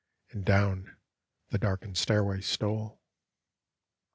[0.31, 0.97] And down
[1.49, 3.03] the darkened stairway stole.